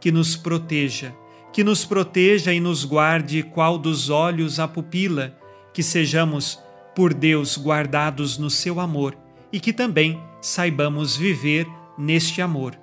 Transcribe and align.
que 0.00 0.12
nos 0.12 0.36
proteja, 0.36 1.14
que 1.52 1.64
nos 1.64 1.84
proteja 1.84 2.52
e 2.52 2.60
nos 2.60 2.84
guarde 2.84 3.42
qual 3.42 3.78
dos 3.78 4.10
olhos 4.10 4.60
a 4.60 4.68
pupila, 4.68 5.36
que 5.72 5.82
sejamos, 5.82 6.58
por 6.94 7.12
Deus, 7.12 7.58
guardados 7.58 8.38
no 8.38 8.48
seu 8.48 8.80
amor 8.80 9.16
e 9.52 9.60
que 9.60 9.72
também 9.72 10.20
saibamos 10.40 11.16
viver 11.16 11.66
neste 11.98 12.40
amor. 12.40 12.78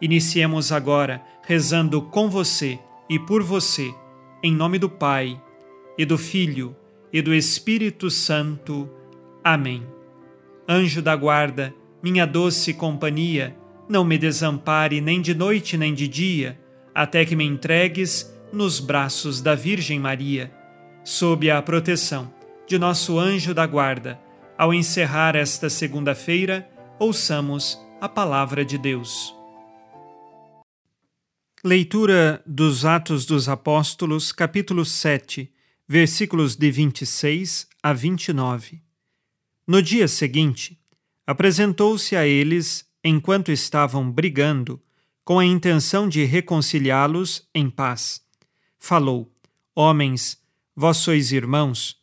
Iniciemos 0.00 0.72
agora 0.72 1.22
rezando 1.46 2.00
com 2.02 2.28
você 2.30 2.78
e 3.08 3.18
por 3.18 3.42
você, 3.42 3.92
em 4.42 4.54
nome 4.54 4.78
do 4.78 4.88
Pai, 4.88 5.40
e 5.98 6.04
do 6.04 6.16
Filho, 6.16 6.74
e 7.12 7.20
do 7.20 7.34
Espírito 7.34 8.10
Santo. 8.10 8.88
Amém. 9.44 9.86
Anjo 10.68 11.02
da 11.02 11.14
guarda, 11.16 11.74
minha 12.02 12.26
doce 12.26 12.72
companhia, 12.72 13.56
não 13.90 14.04
me 14.04 14.16
desampare 14.16 15.00
nem 15.00 15.20
de 15.20 15.34
noite 15.34 15.76
nem 15.76 15.92
de 15.92 16.06
dia, 16.06 16.56
até 16.94 17.24
que 17.24 17.34
me 17.34 17.44
entregues 17.44 18.32
nos 18.52 18.78
braços 18.78 19.40
da 19.40 19.56
Virgem 19.56 19.98
Maria. 19.98 20.48
Sob 21.02 21.50
a 21.50 21.60
proteção 21.60 22.32
de 22.68 22.78
nosso 22.78 23.18
anjo 23.18 23.52
da 23.52 23.66
guarda, 23.66 24.16
ao 24.56 24.72
encerrar 24.72 25.34
esta 25.34 25.68
segunda-feira, 25.68 26.70
ouçamos 27.00 27.80
a 28.00 28.08
palavra 28.08 28.64
de 28.64 28.78
Deus. 28.78 29.34
Leitura 31.64 32.40
dos 32.46 32.84
Atos 32.84 33.26
dos 33.26 33.48
Apóstolos, 33.48 34.30
capítulo 34.30 34.84
7, 34.84 35.52
versículos 35.88 36.54
de 36.54 36.70
26 36.70 37.66
a 37.82 37.92
29. 37.92 38.80
No 39.66 39.82
dia 39.82 40.06
seguinte, 40.06 40.78
apresentou-se 41.26 42.14
a 42.14 42.24
eles, 42.24 42.88
enquanto 43.02 43.50
estavam 43.50 44.10
brigando, 44.10 44.80
com 45.24 45.38
a 45.38 45.44
intenção 45.44 46.08
de 46.08 46.24
reconciliá-los 46.24 47.48
em 47.54 47.70
paz. 47.70 48.22
Falou: 48.78 49.32
Homens, 49.74 50.38
vós 50.74 50.96
sois 50.98 51.32
irmãos, 51.32 51.96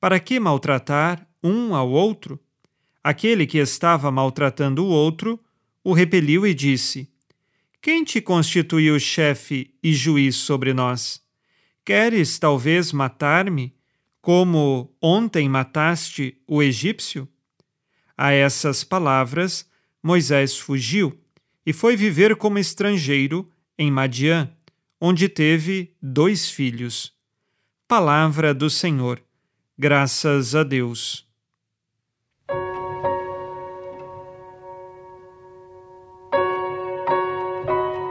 para 0.00 0.18
que 0.18 0.40
maltratar 0.40 1.26
um 1.42 1.74
ao 1.74 1.90
outro, 1.90 2.40
aquele 3.02 3.46
que 3.46 3.58
estava 3.58 4.10
maltratando 4.10 4.84
o 4.84 4.88
outro 4.88 5.38
o 5.84 5.92
repeliu 5.92 6.46
e 6.46 6.54
disse: 6.54 7.08
Quem 7.80 8.04
te 8.04 8.20
constituiu 8.20 8.98
chefe 8.98 9.74
e 9.82 9.92
juiz 9.92 10.36
sobre 10.36 10.72
nós? 10.72 11.20
Queres 11.84 12.38
talvez 12.38 12.92
matar-me, 12.92 13.74
como 14.20 14.94
ontem 15.02 15.48
mataste 15.48 16.40
o 16.46 16.62
egípcio? 16.62 17.28
A 18.16 18.32
essas 18.32 18.84
palavras, 18.84 19.68
Moisés 20.02 20.58
fugiu 20.58 21.16
e 21.64 21.72
foi 21.72 21.96
viver 21.96 22.34
como 22.36 22.58
estrangeiro 22.58 23.48
em 23.78 23.90
Madiã, 23.90 24.50
onde 25.00 25.28
teve 25.28 25.94
dois 26.02 26.50
filhos. 26.50 27.12
Palavra 27.86 28.52
do 28.52 28.68
Senhor. 28.68 29.22
Graças 29.78 30.54
a 30.54 30.62
Deus. 30.62 31.26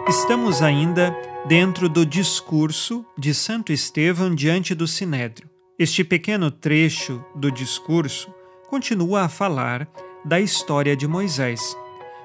Estamos 0.08 0.62
ainda 0.62 1.16
dentro 1.48 1.88
do 1.88 2.06
discurso 2.06 3.06
de 3.18 3.34
Santo 3.34 3.72
Estevão 3.72 4.36
diante 4.36 4.76
do 4.76 4.88
Sinédrio. 4.88 5.50
Este 5.80 6.04
pequeno 6.04 6.52
trecho 6.52 7.24
do 7.36 7.52
discurso 7.52 8.34
continua 8.70 9.24
a 9.24 9.30
falar 9.30 9.90
da 10.24 10.40
história 10.40 10.96
de 10.96 11.08
Moisés. 11.08 11.76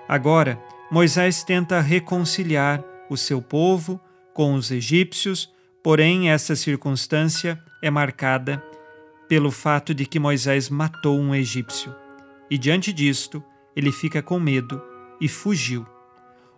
Agora, 0.09 0.63
Moisés 0.91 1.43
tenta 1.43 1.81
reconciliar 1.81 2.83
o 3.11 3.17
seu 3.17 3.43
povo 3.43 4.01
com 4.35 4.55
os 4.55 4.71
egípcios, 4.71 5.53
porém, 5.83 6.31
essa 6.31 6.55
circunstância 6.55 7.61
é 7.83 7.91
marcada 7.91 8.63
pelo 9.29 9.51
fato 9.51 9.95
de 9.95 10.07
que 10.07 10.19
Moisés 10.19 10.69
matou 10.69 11.19
um 11.19 11.35
egípcio. 11.35 11.95
E 12.51 12.57
diante 12.57 12.93
disto, 12.93 13.43
ele 13.75 13.91
fica 13.91 14.23
com 14.23 14.39
medo 14.39 14.83
e 15.21 15.29
fugiu. 15.29 15.87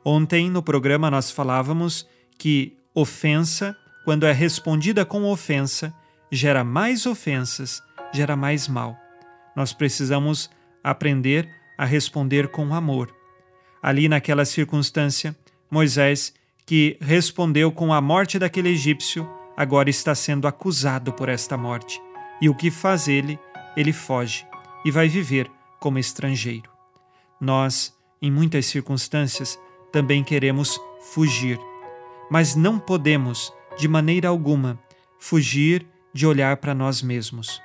Ontem, 0.05 0.51
no 0.51 0.63
programa, 0.63 1.11
nós 1.11 1.31
falávamos 1.31 2.07
que 2.37 2.77
ofensa, 2.95 3.77
quando 4.05 4.27
é 4.27 4.33
respondida 4.33 5.05
com 5.05 5.25
ofensa, 5.25 5.93
gera 6.31 6.63
mais 6.63 7.07
ofensas, 7.07 7.83
gera 8.13 8.37
mais 8.37 8.69
mal. 8.69 8.97
Nós 9.57 9.73
precisamos 9.73 10.51
aprender 10.83 11.49
a 11.77 11.85
responder 11.85 12.49
com 12.49 12.75
amor. 12.75 13.15
Ali, 13.83 14.09
naquela 14.09 14.45
circunstância, 14.45 15.37
Moisés, 15.71 16.35
que 16.67 16.97
respondeu 17.01 17.71
com 17.71 17.93
a 17.93 18.01
morte 18.01 18.39
daquele 18.39 18.71
egípcio, 18.71 19.29
agora 19.57 19.89
está 19.89 20.15
sendo 20.15 20.49
acusado 20.49 21.13
por 21.13 21.29
esta 21.29 21.57
morte. 21.57 22.01
E 22.41 22.49
o 22.49 22.55
que 22.55 22.71
faz 22.71 23.09
ele? 23.09 23.39
Ele 23.77 23.93
foge 23.93 24.47
e 24.85 24.91
vai 24.91 25.09
viver 25.09 25.51
como 25.81 25.99
estrangeiro. 25.99 26.71
Nós, 27.41 27.97
em 28.21 28.31
muitas 28.31 28.67
circunstâncias, 28.67 29.59
também 29.93 30.25
queremos 30.25 30.81
fugir. 31.13 31.59
Mas 32.31 32.55
não 32.55 32.79
podemos, 32.79 33.53
de 33.79 33.89
maneira 33.89 34.29
alguma, 34.29 34.79
fugir 35.19 35.87
de 36.13 36.27
olhar 36.27 36.57
para 36.57 36.75
nós 36.75 37.01
mesmos. 37.01 37.63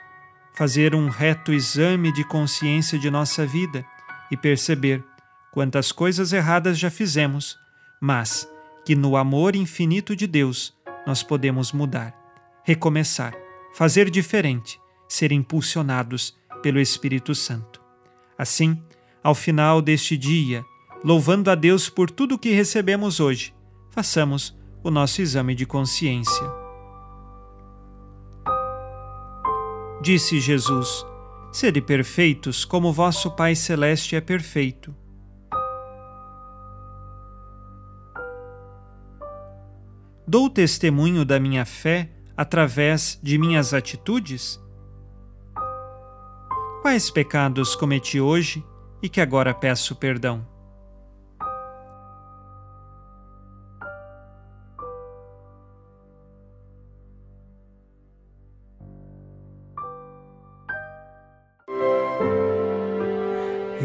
Fazer 0.54 0.94
um 0.94 1.10
reto 1.10 1.52
exame 1.52 2.12
de 2.12 2.24
consciência 2.24 3.00
de 3.00 3.10
nossa 3.10 3.46
vida 3.46 3.84
e 4.30 4.38
perceber 4.38 5.04
quantas 5.52 5.92
coisas 5.92 6.32
erradas 6.32 6.78
já 6.78 6.92
fizemos, 6.92 7.58
mas 8.00 8.48
que 8.86 8.96
no 8.96 9.18
amor 9.18 9.56
infinito 9.56 10.16
de 10.16 10.28
Deus 10.28 10.74
nós 11.08 11.24
podemos 11.24 11.72
mudar, 11.72 12.14
recomeçar, 12.64 13.34
fazer 13.74 14.10
diferente, 14.10 14.80
ser 15.08 15.32
impulsionados 15.32 16.36
pelo 16.62 16.80
Espírito 16.80 17.34
Santo. 17.34 17.82
Assim, 18.38 18.82
ao 19.24 19.34
final 19.34 19.82
deste 19.82 20.16
dia, 20.16 20.64
louvando 21.04 21.50
a 21.50 21.56
Deus 21.56 21.90
por 21.90 22.10
tudo 22.12 22.36
o 22.36 22.40
que 22.40 22.52
recebemos 22.52 23.20
hoje, 23.20 23.54
façamos 23.90 24.56
o 24.84 24.92
nosso 24.92 25.22
exame 25.22 25.56
de 25.56 25.66
consciência. 25.66 26.63
Disse 30.04 30.38
Jesus: 30.38 31.06
Sede 31.50 31.80
perfeitos, 31.80 32.66
como 32.66 32.92
vosso 32.92 33.32
Pai 33.32 33.56
Celeste 33.56 34.18
é 34.18 34.20
perfeito. 34.20 34.94
Dou 40.28 40.50
testemunho 40.50 41.24
da 41.24 41.40
minha 41.40 41.64
fé 41.64 42.10
através 42.36 43.18
de 43.24 43.38
minhas 43.38 43.74
atitudes? 43.74 44.62
Quais 46.82 47.10
pecados 47.10 47.74
cometi 47.74 48.20
hoje 48.20 48.62
e 49.02 49.08
que 49.08 49.22
agora 49.22 49.54
peço 49.54 49.96
perdão? 49.96 50.46